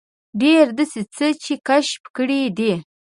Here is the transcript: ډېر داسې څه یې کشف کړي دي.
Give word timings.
ډېر 0.41 0.65
داسې 0.77 1.01
څه 1.15 1.27
یې 1.45 1.55
کشف 1.67 2.01
کړي 2.15 2.41
دي. 2.57 2.73